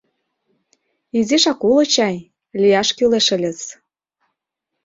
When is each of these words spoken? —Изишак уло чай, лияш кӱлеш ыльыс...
—Изишак 1.17 1.59
уло 1.69 1.83
чай, 1.93 2.15
лияш 2.61 2.89
кӱлеш 2.97 3.27
ыльыс... 3.35 3.59